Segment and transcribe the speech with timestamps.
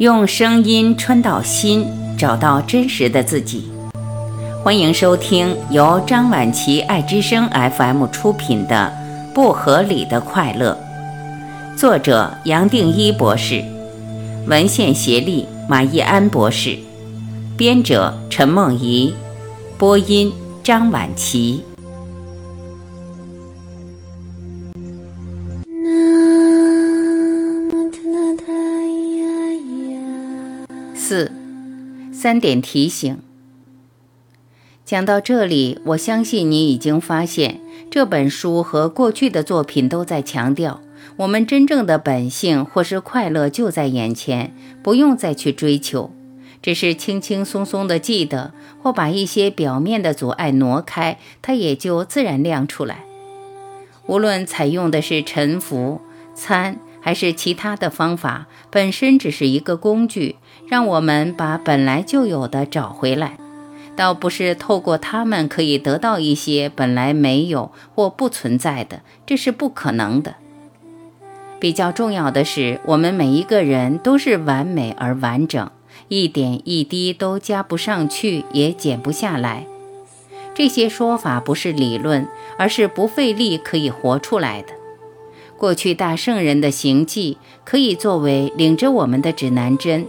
[0.00, 1.86] 用声音穿到心，
[2.16, 3.70] 找到真实的自己。
[4.64, 8.90] 欢迎收听由张晚琪爱之声 FM 出品的
[9.34, 10.74] 《不合理的快乐》，
[11.78, 13.62] 作者杨定一博士，
[14.46, 16.78] 文献协力马义安博士，
[17.58, 19.12] 编者陈梦怡，
[19.76, 20.32] 播音
[20.64, 21.62] 张晚琪。
[31.10, 31.32] 四，
[32.12, 33.18] 三点提醒。
[34.84, 37.60] 讲到这里，我相信你已经发现，
[37.90, 40.80] 这本书和过去的作品都在强调，
[41.16, 46.12] 我们真正的本性或是快乐就在眼前，不用再去追求，
[46.62, 53.04] 只是轻轻松松的记得，或把一些表面的阻碍挪开，它也就自然亮出来。
[54.06, 56.00] 无论采用的是沉浮、
[56.36, 56.78] 参。
[57.02, 60.36] 还是其他的方法，本身只是一个工具，
[60.70, 63.36] 让我们把本来就有的找回来，
[63.96, 70.36] 倒不是透过他们可以得到一些本来没有或不存在的，这是不可能的。
[71.58, 75.68] 比较重要的是，我们每一个人都是完美而完整，
[76.06, 79.66] 一点一滴都加不上去，也减不下来。
[80.54, 84.68] 这些说法不是理论，而是不费力可以活出来的。
[85.58, 90.06] 过去大圣人的行迹可以作为领着我们的指南针，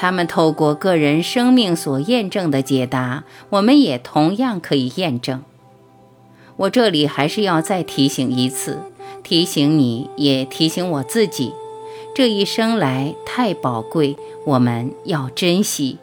[0.00, 5.42] 他们透过个人生命所验证的解答，我们也同样可以验证。
[6.56, 8.78] 我这里还是要再提醒一次，
[9.24, 11.52] 提醒你也提醒我自己，
[12.14, 15.98] 这一生来太宝贵，我们要珍惜。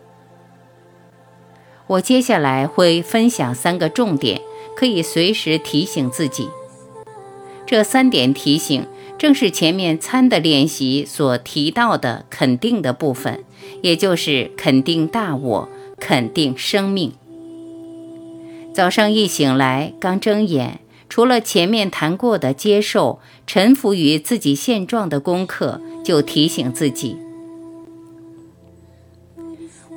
[1.87, 4.41] 我接下来会分享三个重点，
[4.75, 6.49] 可以随时提醒自己。
[7.65, 8.85] 这三点提醒，
[9.25, 13.43] 正是前面参的练习所提到的肯定的部分，
[13.81, 17.11] 也就是肯定大我，肯定生命。
[18.71, 27.17] 早上一醒来，刚睁眼，除了前面谈过的接受、臣服于自己现状的功课，就提醒自己：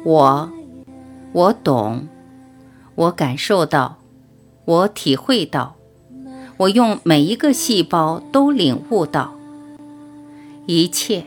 [0.06, 0.50] 我，
[1.32, 2.08] 我懂，
[2.94, 3.98] 我感受到，
[4.64, 5.76] 我体会到。
[6.58, 9.34] 我用每一个细胞都领悟到，
[10.66, 11.24] 一切，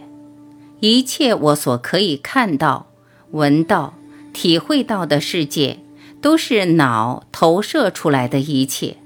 [0.81, 2.87] 一切我所可以看到、
[3.31, 3.93] 闻到、
[4.33, 5.79] 体会到的世界，
[6.21, 8.97] 都是脑投射出来的一切。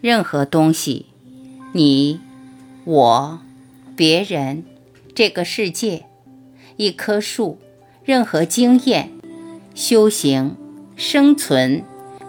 [0.00, 1.06] 任何东西，
[1.72, 2.18] 你、
[2.84, 3.38] 我、
[3.94, 4.64] 别人、
[5.14, 6.06] 这个世界、
[6.76, 7.58] 一棵树、
[8.04, 9.12] 任何经验、
[9.72, 10.56] 修行、
[10.96, 11.84] 生存、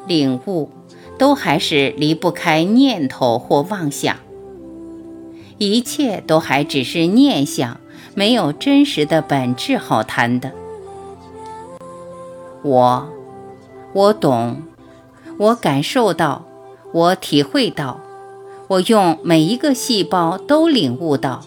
[0.05, 0.69] 领悟。
[1.17, 4.17] 都还是离不开念头或妄想，
[5.57, 7.79] 一切都还只是念想，
[8.15, 10.51] 没有真实的本质好谈的。
[12.63, 13.09] 我，
[13.93, 14.63] 我懂，
[15.37, 16.45] 我感受到，
[16.91, 17.99] 我体会到，
[18.67, 21.43] 我用每一个细胞都领悟到，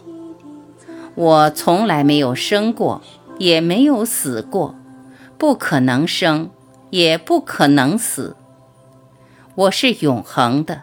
[1.14, 3.00] 我从来没有生过，
[3.38, 4.74] 也没有死过，
[5.38, 6.50] 不可能生，
[6.90, 8.36] 也不可能死。
[9.56, 10.82] 我是永恒的，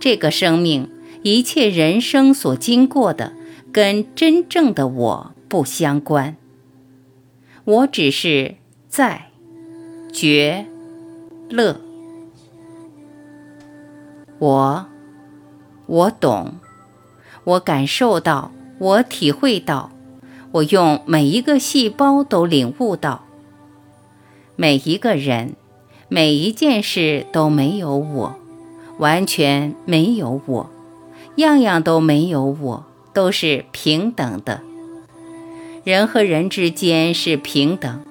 [0.00, 0.90] 这个生命，
[1.22, 3.34] 一切人生所经过的，
[3.70, 6.34] 跟真正的我不相关。
[7.64, 8.54] 我只是
[8.88, 9.26] 在
[10.10, 10.64] 觉
[11.50, 11.78] 乐。
[14.38, 14.86] 我，
[15.84, 16.54] 我懂，
[17.44, 19.92] 我感受到，我体会到，
[20.52, 23.26] 我用每一个细胞都领悟到，
[24.56, 25.54] 每一个人。
[26.14, 28.36] 每一件事都没有我，
[28.98, 30.70] 完全没有我，
[31.34, 34.60] 样样都没有我，都是平等的。
[35.82, 38.04] 人和人之间是平等，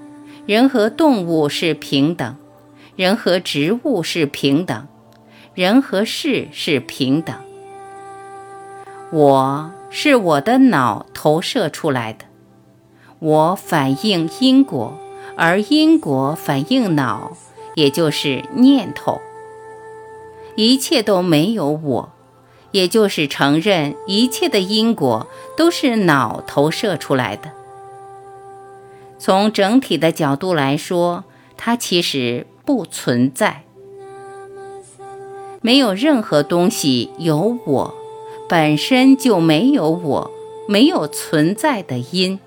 [0.45, 2.35] 人和动物是平等，
[2.97, 4.85] 人和植物是平等，
[5.53, 7.33] 人和事是平等。
[9.13, 12.25] 我是我的脑投射出来的，
[13.19, 14.94] 我反映因果，
[15.38, 17.38] 而因果反映脑。
[17.75, 19.21] 也就是念头，
[20.55, 22.11] 一切都没有我，
[22.71, 25.27] 也就是承认一切的因果
[25.57, 27.51] 都是脑投射出来的。
[29.17, 31.23] 从整体的角度来说，
[31.57, 33.63] 它其实不存在，
[35.61, 37.93] 没有任何东西有我，
[38.49, 40.31] 本身就没有我，
[40.67, 42.39] 没有存在的因。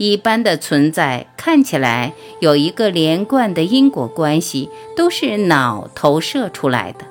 [0.00, 7.04] 一般的存在看起来有一个连贯的因果关系，都是脑投射出来的。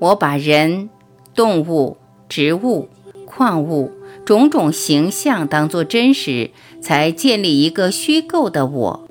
[0.00, 0.90] 我把人、
[1.32, 1.96] 动物、
[2.28, 2.88] 植物、
[3.24, 3.92] 矿物、
[4.24, 6.50] 种种形象当作真实，
[6.82, 9.08] 才建立一个虚构的我，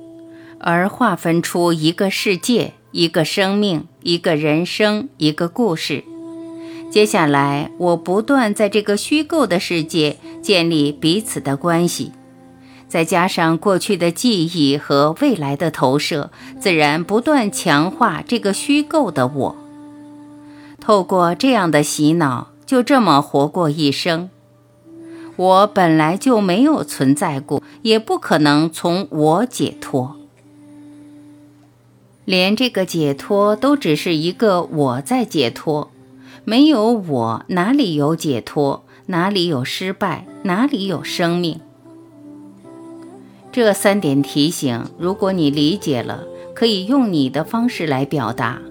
[0.60, 6.04] 而划分出一个世界、一个生命、一个人生、一个故事。
[6.96, 12.14] 接下来，我不断在这个虚构的世界建立彼此的关系，
[12.88, 19.56] 再加上过去的记忆和未来的投射，自然不断强化这个虚构的我。
[20.80, 24.30] 透过这样的洗脑，就这么活过一生。
[25.36, 30.16] 我本来就没有存在过，也不可能从我解脱。
[32.24, 35.92] 连这个解脱都只是一个我在解脱。
[36.48, 38.84] 没有我，哪里有解脱？
[39.08, 40.28] 哪里有失败？
[40.44, 41.60] 哪里有生命？
[43.52, 48.62] 这三点提醒，如果你理解了，可以用你的方式来表达。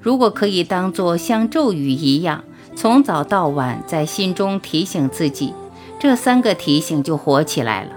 [0.00, 2.42] 如果可以当做像咒语一样，
[2.74, 5.52] 从早到晚在心中提醒自己，
[6.00, 7.90] 这三个提醒就活起来了。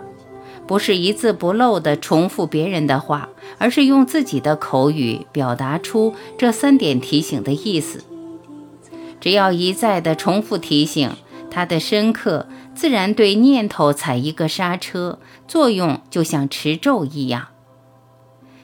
[0.68, 8.04] 不是一字不漏地重复别人的话，而是用自己的口语表达出这三点提醒的意思。
[9.20, 11.12] 只要一再的重复提醒，
[11.50, 17.48] 它的深刻自然对念头踩一个刹车，作用就像持咒一样。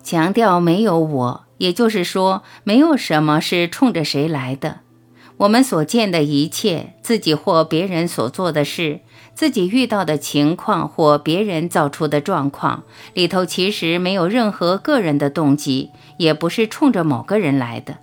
[0.04, 4.82] 强调没有我，也就是说，没有什么是冲着谁来的。
[5.38, 9.00] 我们所见的一切，自己或别人所做的事，
[9.34, 12.84] 自己遇到的情况或别人造出的状况
[13.14, 17.98] 里头，其实没有任何个人的动机，也不是冲着某个人来的。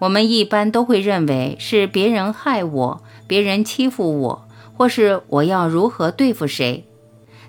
[0.00, 6.84] 我们一般都会认为是别人害我，别人欺负我，或是我要如何对付谁。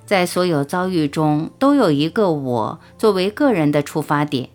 [0.05, 4.49] 在所有遭遇中，都有一个我作为个人的出发点。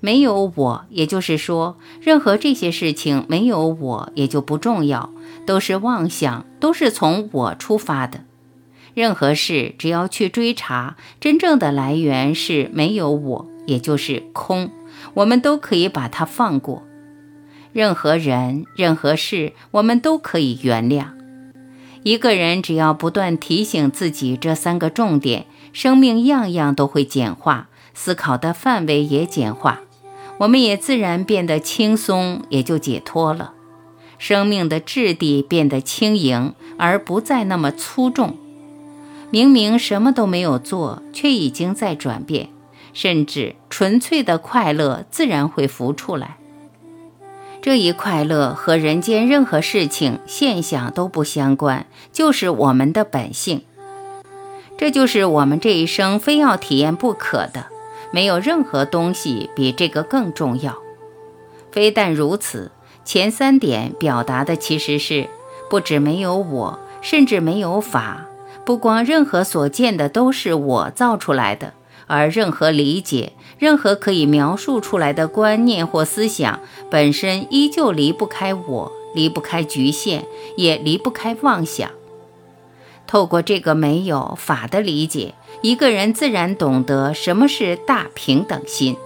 [0.00, 5.10] 没有我，也就是说，任何这些事情没有我也就不重要，
[5.46, 8.20] 都是妄想，都是从我出发的。
[8.94, 14.70] 任何事只要去追查，真正的来源是没有我，也就是空，
[15.14, 16.82] 我们都可以把它放过。
[17.76, 21.08] 任何人、任何事，我们都可以原谅。
[22.04, 25.44] 一个人只要不断提醒自己这三个重点，
[25.74, 29.80] 生命样样都会简化，思考的范围也简化，
[30.38, 33.52] 我们也自然变得轻松，也就解脱了。
[34.16, 38.38] 生命的质地变得轻盈，而不再那么粗重。
[39.30, 42.48] 明明什么都没有做，却已经在转变，
[42.94, 46.38] 甚至纯粹的快乐自然会浮出来。
[47.66, 53.62] 这一快乐和人间任何事情现象都不相关，就是我们的本性。
[54.78, 57.66] 这就是我们这一生非要体验不可的，
[58.12, 60.76] 没有任何东西比这个更重要。
[61.72, 62.70] 非但如此，
[63.04, 65.28] 前三点表达的其实是
[65.68, 68.28] 不止没有我，甚至没有法，
[68.64, 71.74] 不光任何所见的都是我造出来的。
[72.06, 76.60] 而任何理解、任何可以描述出来的观念或思想，
[76.90, 80.24] 本身依旧离不开我，离不开局限，
[80.56, 81.90] 也离不开妄想。
[83.06, 88.96] 透过这个没有法的理解，一个人自然懂得什么是大平等心，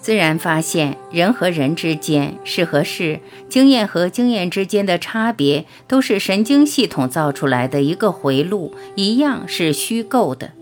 [0.00, 10.52] 自然发现人和人之间、事和事、经验和经验之间的差别，都是神经系统造出来的一个回路，一样是虚构的。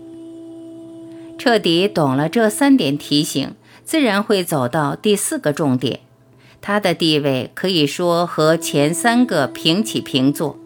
[1.39, 3.55] 彻底懂了这三点提醒，
[3.85, 6.01] 自然会走到第四个重点。
[6.59, 10.59] 它的地位可以说和前三个平起平坐，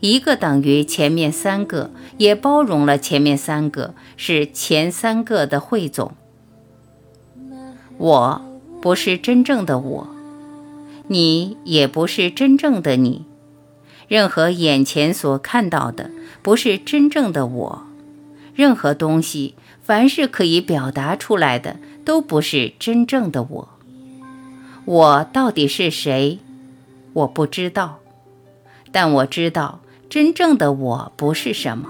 [0.00, 6.12] 一个等于前面三个，也包容了前面三个，是前三个的汇总。
[7.98, 8.42] 我
[8.80, 10.08] 不是真正的我，
[11.08, 13.26] 你也不是真正的你，
[14.08, 17.82] 任何眼前所看到的不是真正的我，
[18.54, 19.54] 任何东西。
[19.90, 23.68] 凡是可以表达出来的，都不是真正的我。
[24.84, 26.38] 我到底是谁？
[27.12, 27.98] 我不知道。
[28.92, 31.88] 但我知道，真正的我不是什么，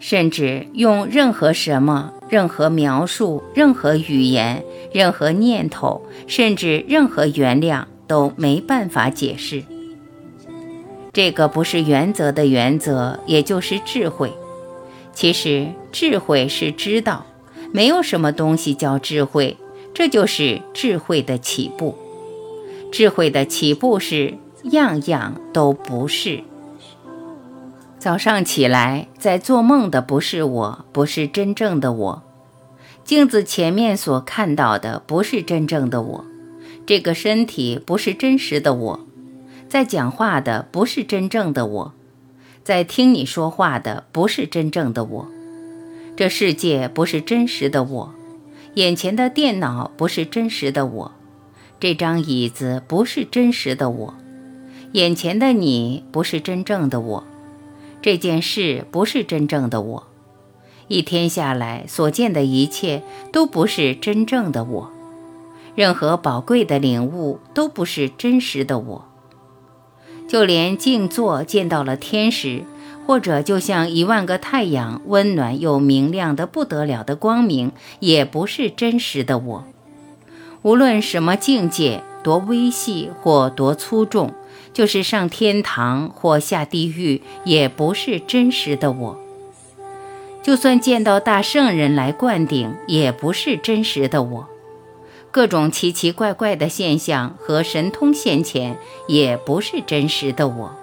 [0.00, 9.62] 甚至用任何什么、任何描述、任何语言、任何念头，甚至任何原谅，都没办法解释。
[11.12, 14.32] 这个不是原则的原则，也就是智慧。
[15.12, 17.26] 其实智慧是知道，
[17.72, 19.56] 没有什么东西叫智慧，
[19.92, 21.96] 这就是智慧的起步。
[22.92, 26.42] 智慧的起步是样样都不是。
[27.98, 32.22] 早上起来在做梦的不是我，不是真正的我。
[33.04, 36.24] 镜子前面所看到的不是真正的我，
[36.86, 39.00] 这个身体不是真实的我，
[39.68, 41.92] 在讲话的不是真正的我。
[42.62, 45.28] 在听你说话的不是真正的我，
[46.20, 48.14] 这世界不是真实的我，
[48.74, 51.12] 眼前的电脑不是真实的我，
[51.80, 54.14] 这张椅子不是真实的我，
[54.92, 57.24] 眼前的你不是真正的我，
[58.02, 60.08] 这件事不是真正的我，
[60.88, 64.92] 一天下来所见的一切都不是真正的我，
[65.74, 69.08] 任何宝贵的领悟都不是真实的我。
[70.28, 72.64] 就连静坐见到了天使，
[73.06, 79.64] 或者就像一万个太阳，温暖又明亮的不得了的光明，也不是真实的我。
[80.62, 84.32] 无论什么境界，多微细或多粗重，
[84.72, 89.18] 就是上天堂或下地狱，也不是真实的我。
[90.42, 94.46] 就算见到大圣人来灌顶，也不是真实的我。
[95.30, 98.76] 各种奇奇怪怪的现象和神通现前，
[99.06, 100.76] 也不是真实的我。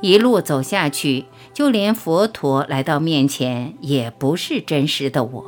[0.00, 5.44] 一路走下去，就连佛陀来到面前，也不是真实的我。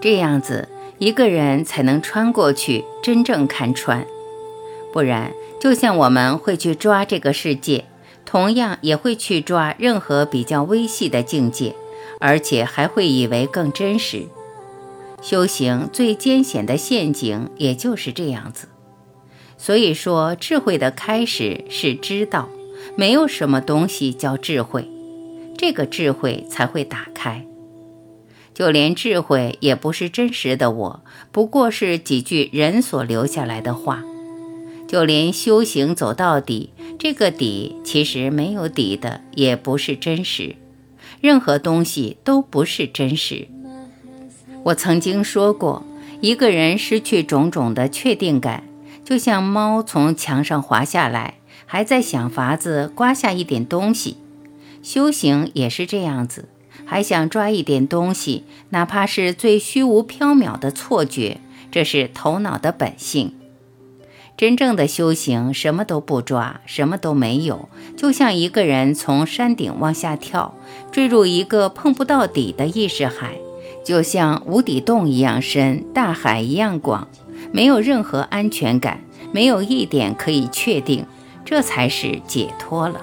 [0.00, 4.06] 这样子，一个人才能穿过去，真正看穿。
[4.92, 7.84] 不然，就像我们会去抓这个世界，
[8.24, 11.74] 同样也会去抓任何比较微细的境界，
[12.18, 14.26] 而且还会以为更真实。
[15.20, 18.68] 修行最艰险的陷阱，也就是这样子。
[19.58, 22.48] 所以说，智慧的开始是知道，
[22.96, 24.88] 没有什么东西叫智慧，
[25.56, 27.44] 这个智慧才会打开。
[28.52, 34.02] 就连智慧也不是真实的我，不过是几句人所留下来的话。
[34.86, 40.56] 就连修行走到底，这个底其实没有底的，也不是真实。
[41.20, 43.46] 任何东西都不是真实。
[44.64, 45.84] 我曾经说过，
[46.20, 48.64] 一个人失去种种的确定感，
[49.04, 51.34] 就像猫从墙上滑下来，
[51.72, 54.16] 还在想法子刮下一点东西。
[54.82, 56.48] 修行也是这样子，
[56.84, 61.36] 还想抓一点东西，哪怕是最虚无缥缈的错觉，
[61.70, 63.34] 这是头脑的本性。
[64.36, 70.56] 真正的修行，什么都不抓，什么都没有，就像一个人从山顶往下跳，
[70.90, 73.36] 坠入一个碰不到底的意识海。
[73.84, 77.06] 就像无底洞一样深，大海一样广，
[77.52, 81.06] 没有任何安全感，没有一点可以确定，
[81.50, 83.00] 这才是解脱了。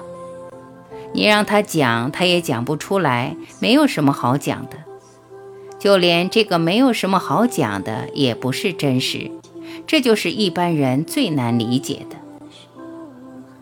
[1.12, 4.78] 你让他讲，他也讲不出来，没有什么好讲的。
[5.78, 9.30] 就连这个没有什么好讲的，也不是真实。
[9.86, 12.16] 这就是一般人最难理解的。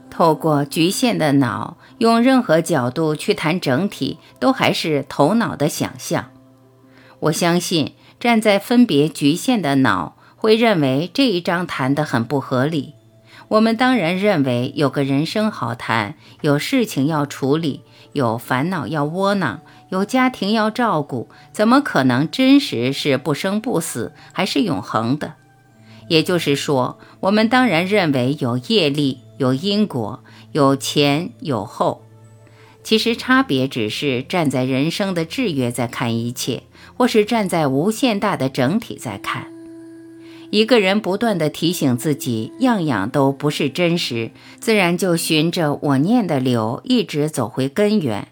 [0.09, 6.27] 透过局限的脑，用任何角度去谈整体，都还是头脑的想象。
[7.19, 12.93] 我相信，站在分别局限的脑会认为这一章谈得很不合理。
[13.49, 19.61] 我们当然认为有个人生好谈，有事情要处理，有烦恼要窝囊，
[19.91, 25.35] 有家庭要照顾，怎么可能真实是不生不死，还是永恒的？
[26.09, 30.23] 也就是说，我们当然认为有业力、有因果、
[30.53, 32.03] 有前有后。
[32.83, 36.63] 其实差别只是站在人生的制约在看一切。
[36.99, 39.53] 或是站在无限大的整体在看，
[40.51, 48.29] 一个人不断的提醒自己，样样都不是真实，自然就循着我念的流，一直走回根源。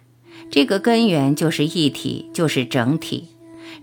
[0.50, 3.28] 这个根源就是一体，就是整体。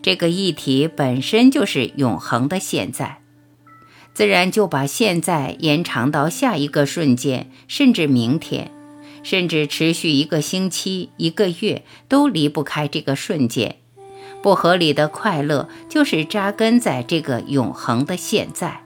[0.01, 3.19] 这个一体本身就是永恒的现在，
[4.13, 8.71] 自然就把现在延长到下一个瞬间，甚至明天，
[9.21, 13.80] 甚至持续一个星期、一个月，都离不开这个瞬间。
[14.41, 18.81] 不合理的快乐，就是扎根在这个永恒的现在。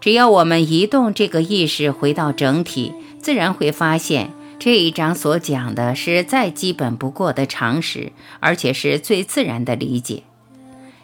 [0.00, 10.22] 只要我们移动这个意识回到整体，自然会发现这一章所讲的是再基本不过的常识，而且是最自然的理解。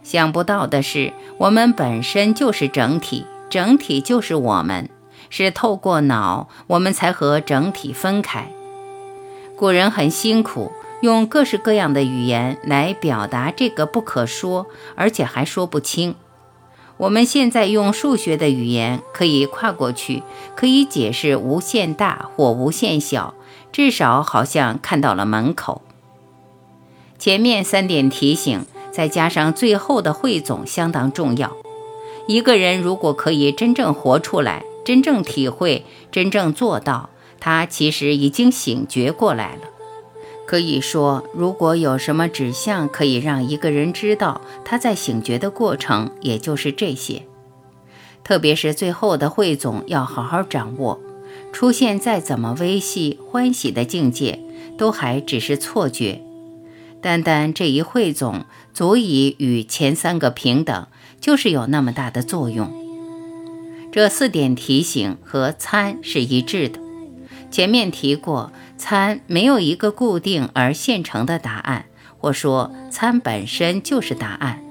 [0.05, 4.89] 想不到的是，我们本身就是整体，整体就是我们，
[5.31, 8.49] 是透过脑，我们才和整体分开。
[9.57, 10.71] 古人很辛苦。
[11.03, 16.15] 用各式各样的语言来表达这个不可说，而且还说不清。
[16.97, 20.23] 我们现在用数学的语言可以跨过去，
[20.55, 23.35] 可以解释无限大或无限小，
[23.73, 25.83] 至少好像看到了门口。
[27.19, 31.57] 前面三点提醒，再加上最后的汇总，相当重要。
[32.29, 39.72] 一个人如果可以真正活出来，真正体会，真正做到，他其实已经醒觉过来了。
[40.53, 47.23] 可以说，如果有什么指向可以让一个人知道他在醒觉的过程，也就是这些。
[48.23, 51.01] 特别是最后的汇总要好好掌握，
[51.55, 54.41] 出现再怎么微细欢喜的境界，
[54.77, 56.21] 都还只是错觉。
[57.01, 58.45] 单单这一汇总，
[58.75, 60.87] 足以与前三个平等，
[61.19, 62.71] 就是有那么大的作用。
[63.91, 66.79] 这四点提醒和参是一致的。
[67.51, 71.87] 前面提过，参没有一个固定而现成的答案，
[72.19, 74.63] 或说参本身就是答案。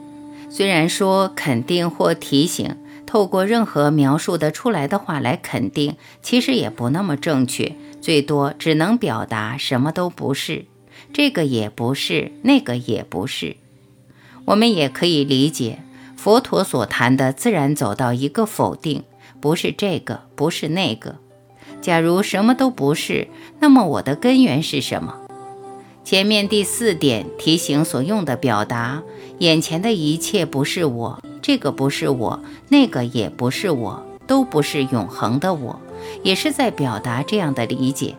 [0.50, 10.66] 虽然说肯定或提醒，透过任何描述得出来的话来肯定，其实也不那么正确，最多只能表达什么都不是，
[11.14, 13.56] 这个也不是，那个也不是。
[14.46, 15.80] 我们也可以理解
[16.18, 19.04] 佛陀所谈的自然走到一个否定。
[19.40, 21.16] 不是这个，不是那个。
[21.82, 23.28] 假如什么都不是，
[23.60, 25.16] 那么我的根源是什么？
[26.04, 29.04] 前面第四点提醒所用的表达，
[29.40, 35.80] 眼前的一切不是我，这个不是我，那个也不是我，都不是永恒的我，
[36.24, 38.16] 也是在表达这样的理解。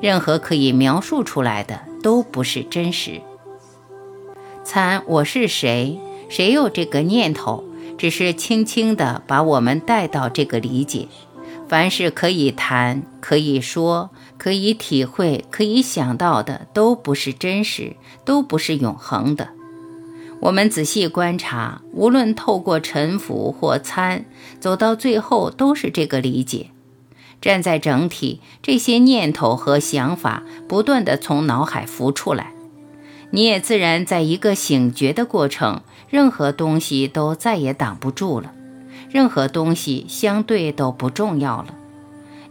[0.00, 3.20] 任何可以描述出来的都不是真实。
[4.64, 5.98] 参我是谁？
[6.28, 7.64] 谁有这个念头？
[7.96, 11.06] 只是轻轻地把我们带到这个理解，
[11.66, 19.48] 凡是可以谈、可以说、可以体会、可以想到的，都不是真实，都不是永恒的。
[20.40, 24.26] 我们仔细观察，无论透过沉浮或参，
[24.60, 26.70] 走到最后都是这个理解。
[27.40, 32.52] 站在整体，这些念头和想法不断地从脑海浮出来。
[33.30, 38.52] 你也自然在一个醒觉的过程，任何东西都再也挡不住了，
[39.14, 41.66] 任何东西相对都不重要了。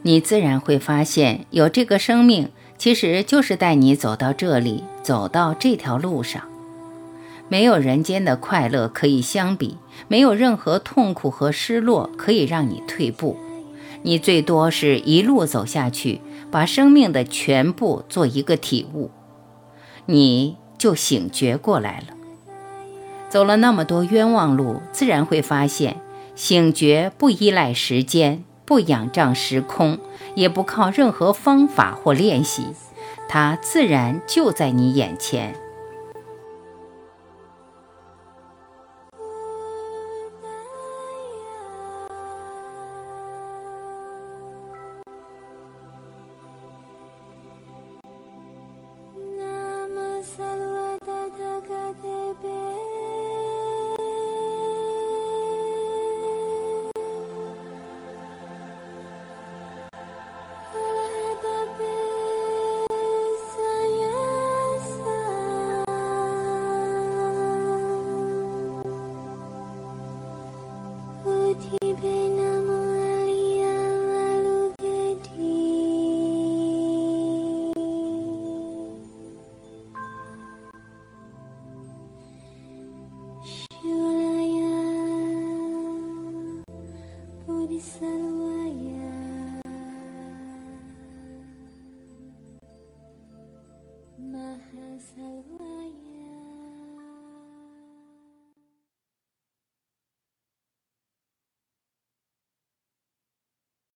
[0.04, 6.42] 你自然会发现，有这个生命，其实就是带你走到这里，走到这条路上。
[7.50, 9.76] 没有人间的快乐可以相比，
[10.08, 13.36] 没有任何痛苦和失落可以让你退步。
[14.04, 19.12] 你最多是一路走下去，把生命的全部做一个体悟。
[20.06, 20.56] 你。
[20.76, 22.08] 就醒觉过来了。
[23.30, 26.02] 走了那么多冤枉路，自然会发现，
[26.36, 30.00] 醒觉不依赖时间，不仰仗时空，
[30.36, 32.68] 也不靠任何方法或练习，
[33.30, 35.56] 它自然就在你眼前。
[71.96, 72.43] baby.